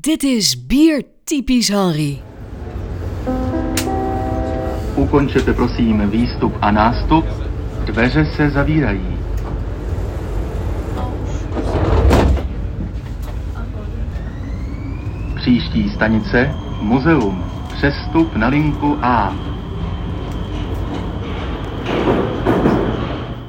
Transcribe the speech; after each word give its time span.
Dit 0.00 0.22
is 0.22 0.66
Bier 0.66 1.02
Typisch 1.24 1.68
Henry. 1.68 2.22
Ukončete 4.96 5.52
prosím 5.52 6.10
výstup 6.10 6.52
a 6.60 6.70
nástup, 6.70 7.24
dveře 7.84 8.24
se 8.36 8.50
zavírají. 8.50 9.18
Příští 15.36 15.90
stanice 15.94 16.54
Muzeum. 16.80 17.44
Přestup 17.76 18.36
na 18.36 18.48
linku 18.48 18.96
A. 19.02 19.36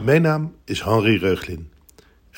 Mijn 0.01 0.21
naam 0.21 0.51
is 0.65 0.83
Henry 0.83 1.17
Reuglin. 1.17 1.67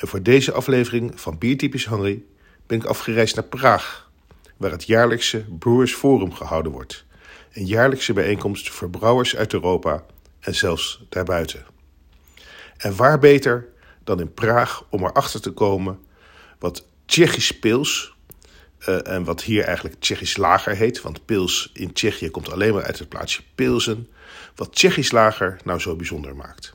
En 0.02 0.08
voor 0.08 0.22
deze 0.22 0.52
aflevering 0.52 1.20
van 1.20 1.38
Biertypisch 1.38 1.88
Henry 1.88 2.22
ben 2.66 2.78
ik 2.78 2.84
afgereisd 2.84 3.34
naar 3.34 3.44
Praag, 3.44 4.10
waar 4.56 4.70
het 4.70 4.84
jaarlijkse 4.84 5.44
Brewers 5.58 5.94
Forum 5.94 6.34
gehouden 6.34 6.72
wordt. 6.72 7.04
Een 7.52 7.66
jaarlijkse 7.66 8.12
bijeenkomst 8.12 8.70
voor 8.70 8.90
brouwers 8.90 9.36
uit 9.36 9.52
Europa 9.52 10.04
en 10.40 10.54
zelfs 10.54 11.04
daarbuiten. 11.08 11.64
En 12.76 12.96
waar 12.96 13.18
beter 13.18 13.68
dan 14.04 14.20
in 14.20 14.34
Praag 14.34 14.84
om 14.90 15.04
erachter 15.04 15.40
te 15.40 15.50
komen 15.50 15.98
wat 16.58 16.84
Tsjechisch 17.06 17.58
pils, 17.58 18.16
eh, 18.78 19.06
en 19.08 19.24
wat 19.24 19.42
hier 19.42 19.64
eigenlijk 19.64 20.00
Tsjechisch 20.00 20.36
lager 20.36 20.76
heet, 20.76 21.02
want 21.02 21.24
pils 21.24 21.70
in 21.74 21.92
Tsjechië 21.92 22.30
komt 22.30 22.52
alleen 22.52 22.74
maar 22.74 22.84
uit 22.84 22.98
het 22.98 23.08
plaatsje 23.08 23.42
Pilsen, 23.54 24.08
wat 24.54 24.72
Tsjechisch 24.74 25.10
lager 25.10 25.56
nou 25.64 25.80
zo 25.80 25.96
bijzonder 25.96 26.36
maakt. 26.36 26.74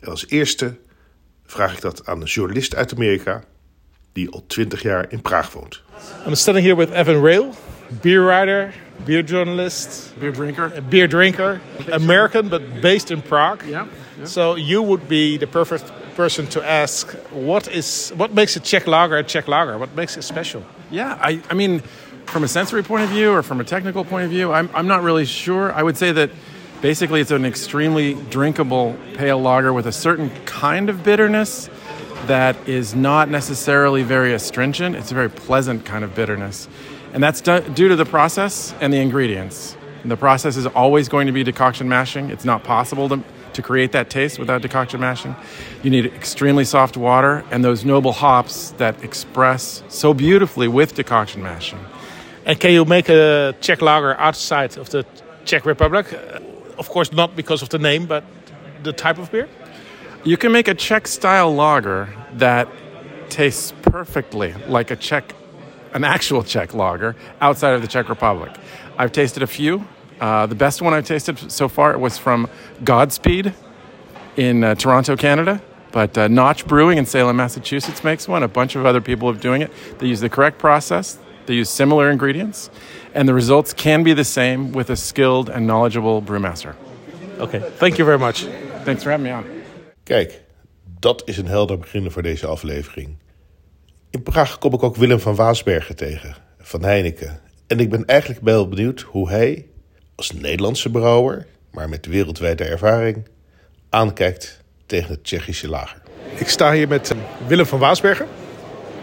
En 0.00 0.08
als 0.08 0.28
eerste 0.28 0.76
vraag 1.44 1.72
ik 1.72 1.80
dat 1.80 2.06
aan 2.06 2.20
een 2.20 2.26
journalist 2.26 2.74
uit 2.74 2.94
Amerika 2.94 3.44
die 4.14 4.28
al 4.32 4.42
20 4.46 4.82
jaar 4.82 5.06
in 5.10 5.20
Praag 5.22 5.52
woont. 5.52 5.80
I'm 6.26 6.34
standing 6.34 6.64
here 6.64 6.76
with 6.76 6.92
Evan 6.92 7.20
Rail, 7.20 7.54
beer 8.02 8.24
writer, 8.24 8.72
beer 9.04 9.22
journalist, 9.22 10.12
Beer 10.20 10.32
drinker. 10.32 10.72
a 10.76 10.80
beer 10.80 11.06
drinker, 11.08 11.60
American 11.92 12.48
but 12.48 12.62
based 12.80 13.10
in 13.10 13.22
Prague. 13.22 13.62
Yeah. 13.66 13.86
So 14.24 14.54
you 14.54 14.82
would 14.82 15.08
be 15.08 15.36
the 15.36 15.46
perfect 15.46 15.84
person 16.14 16.46
to 16.46 16.62
ask 16.62 17.10
what 17.32 17.66
is 17.68 18.12
what 18.16 18.32
makes 18.32 18.56
a 18.56 18.60
Czech 18.60 18.86
lager 18.86 19.16
a 19.16 19.24
Czech 19.24 19.48
lager? 19.48 19.78
What 19.78 19.94
makes 19.96 20.16
it 20.16 20.22
special? 20.22 20.62
Yeah, 20.90 21.18
I, 21.20 21.40
I 21.50 21.54
mean, 21.54 21.80
from 22.26 22.44
a 22.44 22.48
sensory 22.48 22.82
point 22.84 23.02
of 23.04 23.10
view 23.10 23.32
or 23.32 23.42
from 23.42 23.60
a 23.60 23.64
technical 23.64 24.04
point 24.04 24.24
of 24.24 24.30
view, 24.30 24.52
I'm, 24.52 24.70
I'm 24.74 24.86
not 24.86 25.02
really 25.02 25.24
sure. 25.26 25.72
I 25.72 25.82
would 25.82 25.96
say 25.96 26.12
that 26.12 26.30
basically 26.82 27.20
it's 27.20 27.32
an 27.32 27.44
extremely 27.44 28.14
drinkable 28.30 28.94
pale 29.14 29.40
lager 29.40 29.72
with 29.72 29.86
a 29.86 29.92
certain 29.92 30.30
kind 30.44 30.88
of 30.88 31.02
bitterness 31.02 31.68
that 32.24 32.68
is 32.68 32.94
not 32.94 33.28
necessarily 33.28 34.02
very 34.02 34.32
astringent. 34.34 34.96
It's 34.96 35.10
a 35.10 35.14
very 35.14 35.30
pleasant 35.30 35.84
kind 35.84 36.04
of 36.04 36.14
bitterness. 36.14 36.68
And 37.12 37.22
that's 37.22 37.40
due 37.40 37.60
due 37.60 37.88
to 37.88 37.96
the 37.96 38.04
process 38.04 38.74
and 38.80 38.92
the 38.92 38.98
ingredients. 38.98 39.76
And 40.02 40.10
the 40.10 40.16
process 40.16 40.56
is 40.56 40.66
always 40.66 41.08
going 41.08 41.26
to 41.26 41.32
be 41.32 41.44
decoction 41.44 41.88
mashing. 41.88 42.30
It's 42.30 42.44
not 42.44 42.62
possible 42.62 43.08
to, 43.08 43.22
to 43.54 43.62
create 43.62 43.92
that 43.92 44.10
taste 44.10 44.38
without 44.38 44.60
decoction 44.60 45.00
mashing. 45.00 45.34
You 45.82 45.90
need 45.90 46.06
extremely 46.06 46.64
soft 46.64 46.96
water 46.96 47.42
and 47.50 47.64
those 47.64 47.84
noble 47.84 48.12
hops 48.12 48.72
that 48.72 49.02
express 49.02 49.82
so 49.88 50.12
beautifully 50.12 50.68
with 50.68 50.94
decoction 50.94 51.42
mashing. 51.42 51.78
And 52.44 52.60
can 52.60 52.72
you 52.72 52.84
make 52.84 53.08
a 53.08 53.54
Czech 53.60 53.80
lager 53.80 54.14
outside 54.18 54.76
of 54.76 54.90
the 54.90 55.06
Czech 55.46 55.64
Republic? 55.64 56.06
Of 56.76 56.88
course, 56.90 57.12
not 57.12 57.34
because 57.34 57.62
of 57.62 57.70
the 57.70 57.78
name, 57.78 58.06
but 58.06 58.24
the 58.82 58.92
type 58.92 59.18
of 59.18 59.30
beer. 59.30 59.48
You 60.24 60.38
can 60.38 60.52
make 60.52 60.68
a 60.68 60.74
Czech 60.74 61.06
style 61.06 61.54
lager 61.54 62.08
that 62.38 62.66
tastes 63.28 63.74
perfectly 63.82 64.54
like 64.68 64.90
a 64.90 64.96
Czech, 64.96 65.34
an 65.92 66.02
actual 66.02 66.42
Czech 66.42 66.72
lager 66.72 67.14
outside 67.42 67.74
of 67.74 67.82
the 67.82 67.88
Czech 67.88 68.08
Republic. 68.08 68.50
I've 68.96 69.12
tasted 69.12 69.42
a 69.42 69.46
few. 69.46 69.86
Uh, 70.18 70.46
the 70.46 70.54
best 70.54 70.80
one 70.80 70.94
I've 70.94 71.04
tasted 71.04 71.52
so 71.52 71.68
far 71.68 71.98
was 71.98 72.16
from 72.16 72.48
Godspeed 72.84 73.52
in 74.38 74.64
uh, 74.64 74.74
Toronto, 74.76 75.14
Canada. 75.14 75.60
But 75.92 76.16
uh, 76.16 76.26
Notch 76.28 76.66
Brewing 76.66 76.96
in 76.96 77.04
Salem, 77.04 77.36
Massachusetts 77.36 78.02
makes 78.02 78.26
one. 78.26 78.42
A 78.42 78.48
bunch 78.48 78.76
of 78.76 78.86
other 78.86 79.02
people 79.02 79.28
are 79.28 79.34
doing 79.34 79.60
it. 79.60 79.70
They 79.98 80.06
use 80.06 80.20
the 80.20 80.30
correct 80.30 80.58
process, 80.58 81.18
they 81.44 81.54
use 81.54 81.68
similar 81.68 82.10
ingredients, 82.10 82.70
and 83.12 83.28
the 83.28 83.34
results 83.34 83.74
can 83.74 84.02
be 84.02 84.14
the 84.14 84.24
same 84.24 84.72
with 84.72 84.88
a 84.88 84.96
skilled 84.96 85.50
and 85.50 85.66
knowledgeable 85.66 86.22
brewmaster. 86.22 86.74
Okay, 87.38 87.60
thank 87.76 87.98
you 87.98 88.06
very 88.06 88.18
much. 88.18 88.44
Thanks 88.84 89.02
for 89.02 89.10
having 89.10 89.24
me 89.24 89.30
on. 89.30 89.63
Kijk, 90.04 90.42
dat 91.00 91.22
is 91.24 91.36
een 91.36 91.46
helder 91.46 91.78
begin 91.78 92.10
voor 92.10 92.22
deze 92.22 92.46
aflevering. 92.46 93.16
In 94.10 94.22
Praag 94.22 94.58
kom 94.58 94.72
ik 94.72 94.82
ook 94.82 94.96
Willem 94.96 95.20
van 95.20 95.34
Waasbergen 95.34 95.96
tegen, 95.96 96.36
van 96.58 96.82
Heineken. 96.82 97.40
En 97.66 97.78
ik 97.78 97.90
ben 97.90 98.04
eigenlijk 98.04 98.40
wel 98.42 98.68
benieuwd 98.68 99.00
hoe 99.00 99.28
hij, 99.28 99.66
als 100.14 100.32
Nederlandse 100.32 100.90
brouwer, 100.90 101.46
maar 101.70 101.88
met 101.88 102.06
wereldwijde 102.06 102.64
ervaring, 102.64 103.28
aankijkt 103.88 104.60
tegen 104.86 105.10
het 105.10 105.24
Tsjechische 105.24 105.68
lager. 105.68 106.02
Ik 106.36 106.48
sta 106.48 106.72
hier 106.72 106.88
met 106.88 107.10
eh, 107.10 107.18
Willem 107.46 107.66
van 107.66 107.78
Waasbergen, 107.78 108.26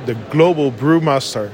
de 0.05 0.15
Global 0.29 0.71
Brewmaster 0.71 1.49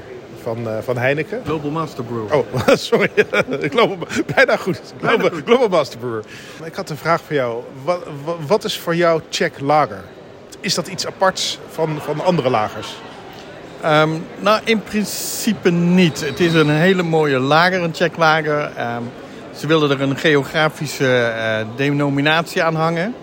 van, 0.54 0.68
eh, 0.68 0.78
van 0.82 0.96
Heineken. 0.96 1.40
Global 1.44 1.70
Master 1.70 2.04
Brewer. 2.04 2.34
Oh, 2.34 2.46
sorry. 2.90 3.10
Global, 3.74 3.98
bijna 4.34 4.56
goed. 4.56 4.80
Global, 5.00 5.30
Global 5.44 5.68
Master 5.68 5.98
Brewer. 5.98 6.24
Ik 6.64 6.74
had 6.74 6.90
een 6.90 6.96
vraag 6.96 7.20
voor 7.20 7.34
jou. 7.34 7.62
Wat, 7.84 8.02
wat, 8.46 8.64
is 8.64 8.78
voor 8.78 8.96
jou 8.96 9.20
Czech 9.28 9.58
lager? 9.58 10.04
Is 10.60 10.74
dat 10.74 10.88
iets 10.88 11.06
aparts 11.06 11.58
van, 11.70 11.98
van 12.00 12.20
andere 12.20 12.50
lagers? 12.50 12.96
Ehm, 13.82 14.10
nou, 14.38 14.60
in 14.64 14.82
principe 14.82 15.70
niet. 15.70 16.20
Het 16.20 16.40
is 16.40 16.52
een 16.52 16.70
hele 16.70 17.02
mooie 17.02 17.38
lager, 17.38 17.82
een 17.82 17.92
Czech 17.92 18.16
lager. 18.16 18.72
Ehm, 18.76 19.02
ze 19.56 19.66
wilden 19.66 19.90
er 19.90 20.00
een 20.00 20.16
geografische 20.16 21.16
eh, 21.16 21.66
denominatie 21.76 22.62
aan 22.62 22.74
hangen. 22.74 23.14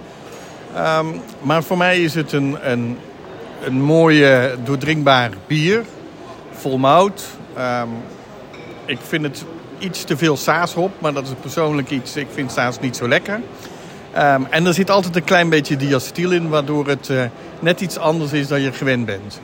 Ehm, 0.76 1.06
maar 1.42 1.64
voor 1.64 1.78
mij 1.78 2.04
is 2.04 2.16
het 2.16 2.32
een, 2.32 2.58
een, 2.62 2.98
een 3.64 3.82
mooie, 3.82 4.56
doordrinkbaar 4.64 5.30
bier. 5.48 5.84
Vol 6.66 6.78
mout. 6.78 7.24
Ehm, 7.56 7.88
ik 8.86 8.98
vind 9.08 9.24
het 9.24 9.46
iets 9.80 10.04
te 10.04 10.18
veel 10.18 10.38
saashop, 10.38 10.92
maar 11.00 11.14
dat 11.14 11.24
is 11.24 11.30
persoonlijk 11.42 11.90
iets. 11.90 12.16
Ik 12.16 12.28
vind 12.34 12.52
saas 12.52 12.80
niet 12.80 12.96
zo 12.96 13.08
lekker. 13.08 13.42
Ehm, 14.14 14.42
en 14.50 14.66
er 14.66 14.74
zit 14.74 14.90
altijd 14.92 15.16
een 15.16 15.24
klein 15.24 15.50
beetje 15.50 15.76
diacetyl 15.78 16.32
in, 16.32 16.50
waardoor 16.50 16.88
het 16.88 17.10
eh, 17.10 17.24
net 17.60 17.82
iets 17.82 17.98
anders 17.98 18.32
is 18.32 18.48
dan 18.48 18.62
je 18.62 18.72
gewend 18.72 19.06
bent. 19.06 19.42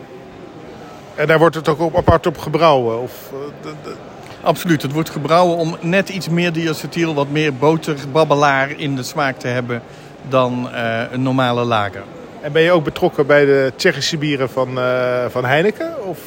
En 1.15 1.27
daar 1.27 1.39
wordt 1.39 1.55
het 1.55 1.67
ook 1.67 1.79
op, 1.79 1.97
apart 1.97 2.27
op 2.27 2.37
gebrouwen? 2.37 3.01
Of, 3.01 3.13
eh, 3.31 3.37
de- 3.61 3.73
de- 3.83 3.95
Absoluut, 4.41 4.81
het 4.81 4.91
wordt 4.91 5.09
gebrouwen 5.09 5.57
om 5.57 5.77
net 5.81 6.09
iets 6.09 6.29
meer 6.29 6.53
diacetyl, 6.53 7.13
wat 7.13 7.29
meer 7.29 7.53
boterbabbelaar 7.55 8.71
in 8.79 8.95
de 8.95 9.03
smaak 9.03 9.37
te 9.39 9.47
hebben 9.47 9.81
dan 10.29 10.69
eh, 10.73 11.01
een 11.11 11.21
normale 11.21 11.63
lager. 11.63 12.03
En 12.41 12.51
ben 12.51 12.61
je 12.61 12.71
ook 12.71 12.83
betrokken 12.83 13.25
bij 13.27 13.45
de 13.45 13.71
Tsjechische 13.75 14.17
bieren 14.17 14.49
van, 14.49 14.79
eh, 14.79 15.25
van 15.29 15.45
Heineken? 15.45 16.07
Of, 16.07 16.19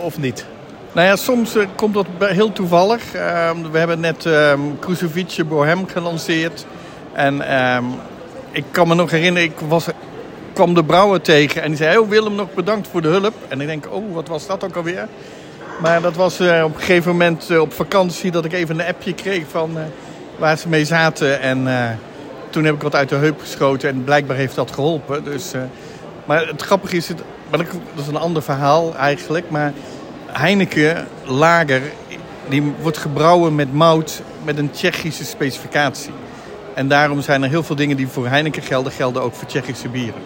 of 0.00 0.18
niet? 0.18 0.46
Nou 0.92 1.06
ja, 1.06 1.16
soms 1.16 1.56
eh, 1.56 1.66
komt 1.74 1.94
dat 1.94 2.06
heel 2.18 2.52
toevallig. 2.52 3.14
Ehm, 3.14 3.70
we 3.70 3.78
hebben 3.78 4.00
net 4.00 4.26
ehm 4.26 4.60
Krušovice 4.78 5.44
Bohem 5.44 5.88
gelanceerd. 5.88 6.66
En 7.12 7.40
ehm, 7.40 7.84
ik 8.50 8.64
kan 8.70 8.88
me 8.88 8.94
nog 8.94 9.10
herinneren, 9.10 9.48
ik 9.48 9.58
was, 9.68 9.86
kwam 10.52 10.74
de 10.74 10.84
brouwer 10.84 11.20
tegen 11.20 11.62
en 11.62 11.68
die 11.68 11.76
zei... 11.76 11.98
Oh 11.98 12.08
Willem, 12.08 12.34
nog 12.34 12.54
bedankt 12.54 12.88
voor 12.88 13.02
de 13.02 13.08
hulp. 13.08 13.34
En 13.48 13.60
ik 13.60 13.66
denk, 13.66 13.86
oh, 13.90 14.14
wat 14.14 14.28
was 14.28 14.46
dat 14.46 14.64
ook 14.64 14.76
alweer? 14.76 15.08
Maar 15.80 16.00
dat 16.00 16.16
was 16.16 16.40
eh, 16.40 16.62
op 16.64 16.74
een 16.74 16.80
gegeven 16.80 17.10
moment 17.10 17.50
eh, 17.50 17.60
op 17.60 17.72
vakantie 17.72 18.30
dat 18.30 18.44
ik 18.44 18.52
even 18.52 18.80
een 18.80 18.86
appje 18.86 19.14
kreeg 19.14 19.44
van 19.50 19.78
waar 20.38 20.58
ze 20.58 20.68
mee 20.68 20.84
zaten. 20.84 21.40
En 21.40 21.68
toen 22.50 22.64
heb 22.64 22.74
ik 22.74 22.82
wat 22.82 22.94
uit 22.94 23.08
de 23.08 23.14
heup 23.14 23.40
geschoten 23.40 23.88
en 23.88 24.04
blijkbaar 24.04 24.36
heeft 24.36 24.54
dat 24.54 24.70
geholpen. 24.70 25.24
Dus, 25.24 25.52
maar 26.30 26.46
het 26.46 26.62
grappige 26.62 26.96
is, 26.96 27.08
het, 27.08 27.22
maar 27.48 27.58
dat 27.58 27.72
dat 27.94 28.04
is 28.04 28.06
een 28.06 28.16
ander 28.16 28.42
verhaal 28.42 28.96
eigenlijk. 28.96 29.50
Maar 29.50 29.72
Heineken 30.26 31.06
lager, 31.24 31.82
die 32.48 32.62
wordt 32.62 32.96
gebrouwen 32.96 33.54
met 33.54 33.72
mout 33.72 34.22
met 34.44 34.58
een 34.58 34.70
Tsjechische 34.70 35.24
specificatie. 35.24 36.12
En 36.74 36.88
daarom 36.88 37.20
zijn 37.20 37.42
er 37.42 37.48
heel 37.48 37.62
veel 37.62 37.76
dingen 37.76 37.96
die 37.96 38.08
voor 38.08 38.28
Heineken 38.28 38.62
gelden, 38.62 38.92
gelden 38.92 39.22
ook 39.22 39.34
voor 39.34 39.48
Tsjechische 39.48 39.88
bieren. 39.88 40.22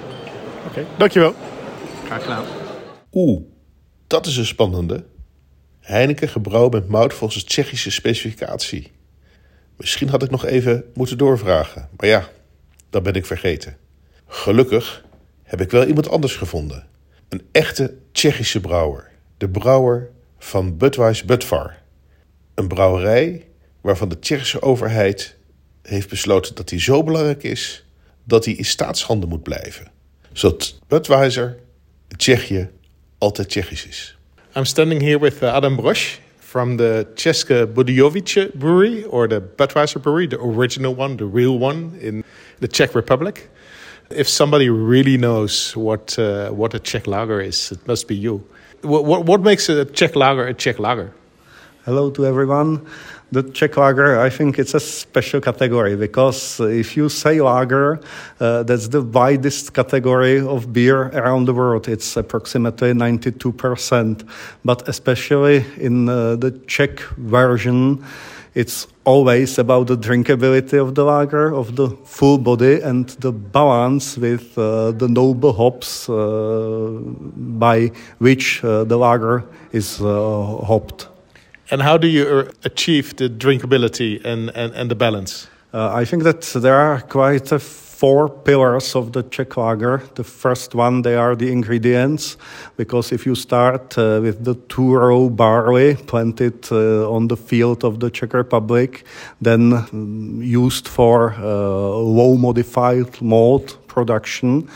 Oké, 0.67 0.87
dankjewel. 0.97 1.35
Graag 2.07 2.23
gedaan. 2.23 2.45
Oeh, 3.13 3.41
dat 4.07 4.27
is 4.27 4.37
een 4.37 4.47
spannende. 4.47 5.05
Heineken 5.81 6.29
gebrouwen 6.29 6.71
met 6.71 6.89
mout 6.89 7.15
volgens 7.15 7.43
de 7.43 7.49
Tsjechische 7.49 7.91
specificatie. 7.91 8.93
Misschien 9.77 10.09
had 10.09 10.23
ik 10.23 10.31
nog 10.31 10.45
even 10.45 10.85
moeten 10.95 11.19
doorvragen, 11.19 11.89
maar 11.97 12.09
ja, 12.09 12.29
dat 12.91 13.03
ben 13.03 13.15
ik 13.15 13.27
vergeten. 13.27 13.77
Gelukkig 14.27 15.04
heb 15.55 15.67
ik 15.67 15.71
wel 15.71 15.87
iemand 15.87 16.09
anders 16.09 16.37
gevonden. 16.37 16.87
Een 17.29 17.43
echte 17.53 17.95
Tsjechische 18.13 18.61
brouwer. 18.61 19.11
De 19.39 19.49
brouwer 19.49 20.11
van 20.39 20.77
Budweiss 20.77 21.25
Budvar. 21.25 21.77
Een 22.55 22.69
brouwerij 22.69 23.47
waarvan 23.81 24.09
de 24.09 24.19
Tsjechische 24.19 24.63
overheid 24.63 25.37
heeft 25.83 26.09
besloten 26.09 26.55
dat 26.55 26.69
die 26.69 26.81
zo 26.81 27.03
belangrijk 27.03 27.43
is 27.43 27.85
dat 28.25 28.45
hij 28.45 28.55
in 28.55 28.65
staatshanden 28.65 29.29
moet 29.29 29.43
blijven. 29.43 29.91
Zodat 30.33 30.79
Budweiser 30.89 31.57
Tsjechië 32.17 32.71
altijd 33.19 33.49
Tsjechisch 33.49 33.87
is. 33.87 34.19
I'm 34.57 34.65
standing 34.65 35.01
here 35.01 35.19
with 35.19 35.43
uh, 35.43 35.53
Adam 35.53 35.77
Brosch 35.77 36.19
from 36.39 36.77
the 36.77 37.07
České 37.15 37.67
Budějovice 37.67 38.51
brewery, 38.55 39.05
or 39.05 39.29
the 39.29 39.43
Budweiser 39.57 40.01
brewery, 40.01 40.29
the 40.29 40.41
original 40.41 40.95
one, 40.97 41.17
the 41.17 41.31
real 41.33 41.59
one 41.59 41.91
in 41.99 42.25
the 42.59 42.69
Czech 42.69 42.95
Republic. 42.95 43.49
If 44.11 44.29
somebody 44.29 44.69
really 44.69 45.17
knows 45.17 45.75
what 45.75 46.19
uh, 46.19 46.51
what 46.51 46.75
a 46.75 46.79
Czech 46.79 47.07
lager 47.07 47.41
is, 47.41 47.73
it 47.73 47.87
must 47.89 48.07
be 48.07 48.15
you. 48.15 48.47
What, 48.83 49.05
what, 49.07 49.25
what 49.25 49.41
makes 49.41 49.69
a 49.71 49.87
Czech 49.87 50.15
lager 50.15 50.47
a 50.47 50.53
Czech 50.53 50.79
lager? 50.79 51.15
Hello 51.87 52.11
to 52.11 52.27
everyone. 52.27 52.87
The 53.33 53.43
Czech 53.43 53.79
lager, 53.79 54.21
I 54.21 54.29
think 54.29 54.59
it's 54.59 54.75
a 54.75 54.81
special 54.81 55.41
category 55.41 55.97
because 55.97 56.61
if 56.61 56.97
you 56.97 57.09
say 57.09 57.41
lager, 57.41 57.99
uh, 58.41 58.63
that's 58.63 58.89
the 58.89 59.01
widest 59.01 59.73
category 59.73 60.39
of 60.39 60.73
beer 60.73 61.09
around 61.09 61.47
the 61.47 61.55
world. 61.55 61.89
It's 61.89 62.17
approximately 62.17 62.93
92%. 62.93 64.29
But 64.65 64.87
especially 64.87 65.65
in 65.79 66.11
uh, 66.11 66.37
the 66.37 66.51
Czech 66.67 67.01
version, 67.17 68.05
it's 68.55 68.87
always 69.05 69.59
about 69.59 69.89
the 69.89 69.97
drinkability 69.97 70.81
of 70.81 70.95
the 70.95 71.05
lager, 71.05 71.53
of 71.53 71.75
the 71.77 71.89
full 72.05 72.39
body, 72.39 72.81
and 72.81 73.09
the 73.21 73.33
balance 73.33 74.17
with 74.17 74.57
uh, 74.57 74.93
the 74.93 75.09
noble 75.09 75.53
hops 75.53 76.09
uh, 76.09 76.89
by 77.59 77.91
which 78.19 78.63
uh, 78.65 78.85
the 78.85 78.97
lager 78.97 79.45
is 79.73 80.01
uh, 80.01 80.07
hopped. 80.67 81.09
And 81.71 81.83
how 81.83 81.97
do 81.97 82.07
you 82.07 82.27
uh, 82.27 82.53
achieve 82.65 83.17
the 83.17 83.29
drinkability 83.29 84.25
and, 84.25 84.51
and, 84.55 84.73
and 84.75 84.91
the 84.91 84.95
balance? 84.95 85.49
Uh, 85.73 85.93
I 85.93 86.05
think 86.05 86.23
that 86.23 86.43
there 86.43 86.77
are 86.77 87.01
quite 87.01 87.51
a 87.51 87.59
four 87.95 88.29
pillars 88.29 88.97
of 88.97 89.13
the 89.13 89.23
Czech 89.23 89.57
lager. 89.57 90.03
The 90.15 90.25
first 90.25 90.75
one, 90.75 91.03
they 91.03 91.17
are 91.17 91.37
the 91.37 91.51
ingredients, 91.51 92.37
because 92.77 93.15
if 93.15 93.27
you 93.27 93.35
start 93.35 93.97
uh, 93.97 94.21
with 94.23 94.45
the 94.45 94.55
two-row 94.69 95.31
barley 95.31 95.95
planted 95.95 96.73
uh, 96.73 97.11
on 97.11 97.29
the 97.29 97.37
field 97.37 97.85
of 97.85 98.01
the 98.01 98.11
Czech 98.11 98.35
Republic, 98.35 99.05
then 99.41 99.73
um, 99.73 100.41
used 100.43 100.89
for 100.89 101.35
uh, 101.39 101.45
low 102.19 102.37
modified 102.37 103.21
malt 103.23 103.79
production, 103.95 104.69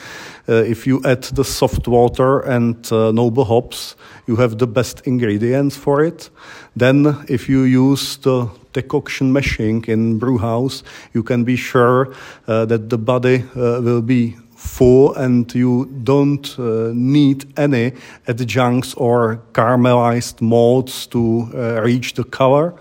uh, 0.49 0.63
if 0.75 0.87
you 0.87 1.03
add 1.05 1.23
the 1.35 1.45
soft 1.45 1.89
water 1.89 2.41
and 2.41 2.77
uh, 2.93 3.13
noble 3.13 3.45
hops, 3.45 3.97
you 4.27 4.37
have 4.37 4.57
the 4.59 4.67
best 4.67 5.07
ingredients 5.07 5.77
for 5.77 6.05
it. 6.05 6.31
Then, 6.77 7.17
if 7.29 7.49
you 7.49 7.63
use 7.63 8.17
the 8.19 8.49
decoction 8.73 9.33
mashing 9.33 9.85
in 9.89 10.19
brewhouse, 10.19 10.85
you 11.13 11.23
can 11.23 11.45
be 11.45 11.57
sure 11.57 12.15
uh, 12.47 12.65
that 12.67 12.89
the 12.89 12.99
body 12.99 13.45
will 13.55 14.03
be 14.03 14.37
full 14.59 15.15
and 15.15 15.55
you 15.55 15.87
don't 16.03 16.59
uh, 16.59 16.91
need 16.93 17.47
any 17.57 17.93
adjuncts 18.27 18.95
or 18.95 19.41
caramelized 19.53 20.41
malts 20.41 21.07
to 21.07 21.49
uh, 21.55 21.81
reach 21.83 22.15
the 22.15 22.25
color. 22.25 22.75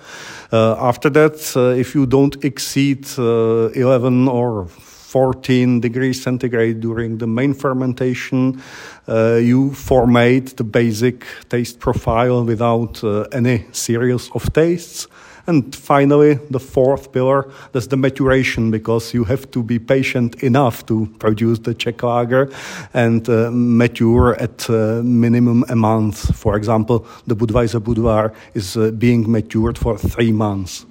Uh, 0.51 0.75
after 0.80 1.10
that, 1.10 1.36
if 1.78 1.94
you 1.94 2.06
don't 2.06 2.44
exceed 2.44 3.06
11 3.18 4.28
or 4.28 4.68
14 5.07 5.80
degrees 5.80 6.21
centigrade 6.21 6.81
during 6.81 7.18
the 7.18 7.27
main 7.27 7.54
fermentation. 7.54 8.62
Uh, 9.07 9.36
you 9.36 9.74
formate 9.74 10.57
the 10.57 10.65
basic 10.65 11.25
taste 11.48 11.80
profile 11.80 12.44
without 12.44 13.01
uh, 13.04 13.21
any 13.31 13.65
series 13.71 14.30
of 14.36 14.51
tastes. 14.51 15.07
And 15.48 15.74
finally, 15.74 16.39
the 16.51 16.59
fourth 16.59 17.13
pillar, 17.13 17.50
that's 17.71 17.88
the 17.88 17.95
maturation, 17.95 18.69
because 18.69 19.13
you 19.13 19.24
have 19.24 19.50
to 19.51 19.63
be 19.63 19.80
patient 19.80 20.44
enough 20.44 20.86
to 20.88 21.07
produce 21.19 21.59
the 21.59 21.74
Czech 21.74 22.04
lager 22.04 22.50
and 22.94 23.30
uh, 23.30 23.50
mature 23.51 24.36
at 24.42 24.69
uh, 24.69 25.01
minimum 25.04 25.63
a 25.69 25.75
month. 25.75 26.36
For 26.36 26.57
example, 26.57 27.07
the 27.27 27.36
Budweiser 27.36 27.80
Budvar 27.80 28.33
is 28.54 28.75
uh, 28.75 28.92
being 28.92 29.31
matured 29.31 29.77
for 29.77 29.98
three 29.98 30.33
months. 30.33 30.86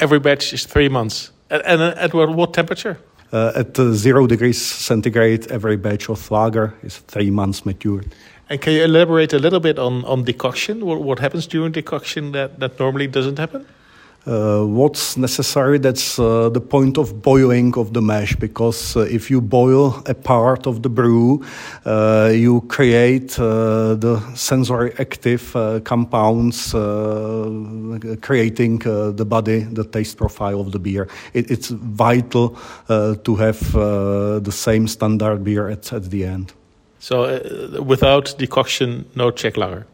Every 0.00 0.18
batch 0.18 0.52
is 0.52 0.66
three 0.66 0.88
months. 0.88 1.30
And, 1.50 1.80
at 1.80 2.12
what, 2.12 2.34
what 2.34 2.52
temperature? 2.52 2.98
Uh, 3.32 3.52
at 3.54 3.78
uh, 3.78 3.92
zero 3.92 4.26
degrees 4.26 4.60
centigrade, 4.60 5.46
every 5.52 5.76
batch 5.76 6.08
of 6.08 6.30
lager 6.30 6.74
is 6.82 6.98
three 6.98 7.30
months 7.30 7.64
matured. 7.64 8.12
And 8.48 8.60
can 8.60 8.72
you 8.72 8.82
elaborate 8.82 9.32
a 9.32 9.38
little 9.38 9.60
bit 9.60 9.78
on, 9.78 10.04
on 10.04 10.24
decoction? 10.24 10.84
What, 10.84 11.00
what 11.02 11.20
happens 11.20 11.46
during 11.46 11.70
decoction 11.70 12.32
that, 12.32 12.58
that 12.58 12.80
normally 12.80 13.06
doesn't 13.06 13.38
happen? 13.38 13.64
Uh, 14.26 14.66
what's 14.66 15.16
necessary 15.16 15.78
that's 15.78 16.18
uh, 16.18 16.50
the 16.50 16.60
point 16.60 16.98
of 16.98 17.22
boiling 17.22 17.72
of 17.78 17.94
the 17.94 18.02
mash 18.02 18.36
because 18.36 18.94
uh, 18.94 19.00
if 19.00 19.30
you 19.30 19.40
boil 19.40 20.02
a 20.04 20.14
part 20.14 20.66
of 20.66 20.82
the 20.82 20.90
brew 20.90 21.42
uh, 21.86 22.30
you 22.30 22.60
create 22.68 23.40
uh, 23.40 23.94
the 23.94 24.20
sensory 24.34 24.92
active 24.98 25.56
uh, 25.56 25.80
compounds 25.80 26.72
creating 28.20 28.78
the 28.78 29.24
body 29.26 29.60
the 29.60 29.84
taste 29.84 30.18
profile 30.18 30.60
of 30.60 30.72
the 30.72 30.78
beer. 30.78 31.08
It, 31.32 31.50
it's 31.50 31.68
vital 31.68 32.58
to 32.88 33.36
have 33.36 33.72
the 33.72 34.52
same 34.52 34.86
standard 34.86 35.42
beer 35.44 35.70
at, 35.70 35.92
at 35.94 36.10
the 36.10 36.26
end. 36.26 36.52
So 36.98 37.82
without 37.82 38.34
decoction 38.38 39.06
no 39.14 39.30
Czech 39.30 39.56
lager 39.56 39.86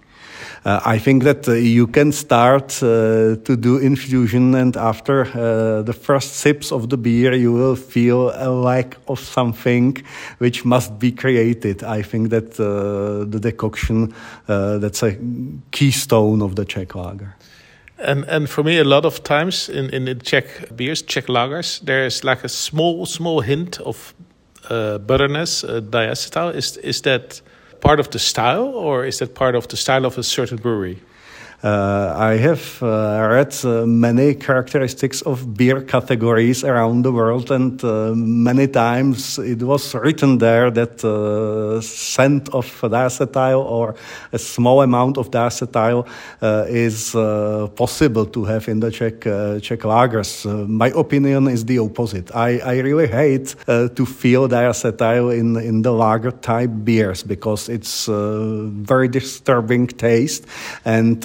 uh, 0.67 0.81
I 0.85 0.99
think 0.99 1.23
that 1.23 1.47
uh, 1.49 1.53
you 1.53 1.87
can 1.87 2.11
start 2.11 2.83
uh, 2.83 3.37
to 3.45 3.57
do 3.57 3.79
infusion, 3.79 4.55
and 4.57 4.77
after 4.77 5.21
uh, 5.21 5.83
the 5.83 5.93
first 5.93 6.35
sips 6.35 6.73
of 6.73 6.89
the 6.89 6.97
beer, 6.97 7.33
you 7.35 7.53
will 7.53 7.77
feel 7.77 8.33
a 8.35 8.51
lack 8.51 8.97
of 9.07 9.21
something 9.21 9.97
which 10.39 10.65
must 10.65 10.99
be 10.99 11.13
created. 11.13 11.85
I 11.85 12.03
think 12.03 12.31
that 12.31 12.59
uh, 12.59 13.31
the 13.31 13.39
decoction 13.39 14.13
uh, 14.49 14.79
that's 14.79 15.05
a 15.05 15.17
keystone 15.71 16.43
of 16.43 16.57
the 16.57 16.65
Czech 16.65 16.97
lager. 16.97 17.37
And 17.99 18.25
and 18.29 18.49
for 18.49 18.65
me, 18.65 18.81
a 18.81 18.85
lot 18.85 19.05
of 19.05 19.23
times 19.23 19.69
in 19.69 19.91
in 19.91 20.05
the 20.05 20.17
Czech 20.17 20.77
beers, 20.77 21.03
Czech 21.03 21.29
lagers, 21.29 21.81
there 21.85 22.07
is 22.07 22.25
like 22.25 22.45
a 22.45 22.49
small 22.49 23.07
small 23.07 23.41
hint 23.41 23.81
of 23.81 24.15
bitterness, 25.07 25.65
diacetyl. 25.65 26.55
Is 26.55 26.77
is 26.77 27.03
that 27.03 27.43
part 27.81 28.01
of 28.01 28.11
the 28.11 28.19
style, 28.19 28.67
or 28.67 29.05
is 29.05 29.19
that 29.19 29.35
part 29.35 29.55
of 29.55 29.69
the 29.69 29.77
style 29.77 30.05
of 30.05 30.19
a 30.19 30.23
certain 30.23 30.59
brewery? 30.59 31.01
Uh, 31.63 32.13
I 32.15 32.37
have 32.37 32.83
uh, 32.83 33.29
read 33.31 33.57
uh, 33.65 33.87
many 33.87 34.35
characteristics 34.35 35.23
of 35.23 35.57
beer 35.57 35.81
categories 35.81 36.63
around 36.63 37.03
the 37.03 37.13
world, 37.13 37.51
and 37.51 37.83
uh, 37.83 38.13
many 38.15 38.69
times 38.69 39.39
it 39.39 39.63
was 39.63 39.95
written 39.95 40.37
there 40.37 40.71
that 40.71 41.03
uh, 41.03 41.81
scent 41.81 42.51
of 42.51 42.67
diacetyl 42.83 43.65
or 43.65 43.95
a 44.33 44.39
small 44.39 44.83
amount 44.83 45.17
of 45.17 45.31
diacetyl 45.31 46.07
uh, 46.43 46.65
is 46.69 47.13
possible 47.75 48.27
to 48.27 48.45
have 48.45 48.69
in 48.69 48.81
the 48.81 48.91
Czech 48.91 49.21
Czech 49.63 49.81
lagers. 49.81 50.45
my 50.69 50.93
opinion 50.95 51.49
is 51.49 51.65
the 51.65 51.79
opposite. 51.79 52.35
I, 52.35 52.59
I 52.59 52.81
really 52.81 53.07
hate 53.07 53.55
to 53.67 54.05
feel 54.05 54.47
diacetyl 54.49 55.31
in 55.33 55.57
in 55.57 55.83
the 55.83 55.93
lager 55.93 56.33
type 56.33 56.71
beers 56.85 57.23
because 57.23 57.73
it's 57.73 58.07
very 58.07 59.09
disturbing 59.09 59.87
taste 59.87 60.45
and 60.85 61.25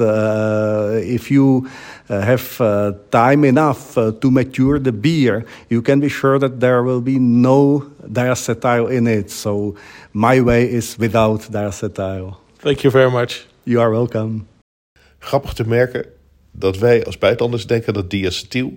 if 1.03 1.31
you 1.31 1.67
uh, 2.09 2.21
have 2.21 2.61
uh, 2.61 2.91
time 3.09 3.47
enough 3.47 3.93
to 3.93 4.31
mature 4.31 4.79
the 4.79 4.91
beer, 4.91 5.45
you 5.67 5.81
can 5.81 5.99
be 5.99 6.09
sure 6.09 6.39
that 6.39 6.59
there 6.59 6.83
will 6.83 7.01
be 7.01 7.19
no 7.19 7.85
diacetyl 8.11 8.89
in 8.89 9.07
it. 9.07 9.31
So 9.31 9.75
my 10.11 10.41
way 10.41 10.65
is 10.65 10.97
without 10.97 11.51
diacetyl. 11.51 12.37
Thank 12.57 12.83
you 12.83 12.91
very 12.91 13.11
much. 13.11 13.47
You 13.63 13.79
are 13.81 13.91
welcome. 13.91 14.45
Grappig 15.19 15.53
te 15.53 15.67
merken 15.67 16.05
dat 16.51 16.77
wij 16.77 17.05
als 17.05 17.17
buitenlanders 17.17 17.67
denken 17.67 17.93
dat 17.93 18.09
diacetyl 18.09 18.71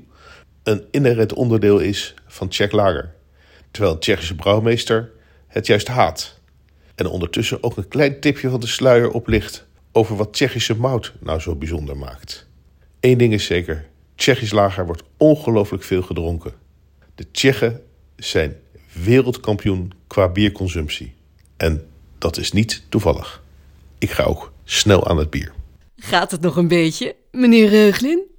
een 0.63 0.85
inherent 0.91 1.33
onderdeel 1.33 1.79
is 1.79 2.15
van 2.27 2.49
Czech 2.49 2.73
lager. 2.73 3.15
Terwijl 3.71 3.95
een 3.95 4.01
Tsjechische 4.01 4.35
brouwmeester 4.35 5.11
het 5.47 5.67
juist 5.67 5.89
haat. 5.89 6.39
En 6.95 7.07
ondertussen 7.07 7.63
ook 7.63 7.77
een 7.77 7.89
klein 7.89 8.21
tipje 8.21 8.51
van 8.51 8.61
de 8.61 8.67
sluier 8.67 9.11
oplicht 9.11 9.67
over 9.97 10.17
wat 10.17 10.33
Tsjechische 10.33 10.77
mout 10.77 11.13
nou 11.21 11.41
zo 11.41 11.55
bijzonder 11.55 11.97
maakt. 11.97 12.47
Eén 13.01 13.19
ding 13.19 13.33
is 13.33 13.45
zeker: 13.45 13.89
Tsjechisch 14.15 14.53
lager 14.53 14.87
wordt 14.87 15.03
ongelooflijk 15.17 15.83
veel 15.83 16.03
gedronken. 16.03 16.53
De 17.15 17.31
Tsjechen 17.31 17.83
zijn 18.17 18.57
wereldkampioen 18.93 19.93
qua 20.07 20.29
bierconsumptie. 20.29 21.15
En 21.57 21.87
dat 22.19 22.37
is 22.37 22.53
niet 22.53 22.83
toevallig. 22.89 23.43
Ik 23.99 24.11
ga 24.11 24.23
ook 24.23 24.53
snel 24.65 25.07
aan 25.07 25.19
het 25.19 25.31
bier. 25.31 25.53
Gaat 25.97 26.31
het 26.31 26.41
nog 26.41 26.57
een 26.57 26.69
beetje, 26.69 27.17
meneer 27.31 27.69
Reuglin? 27.69 28.27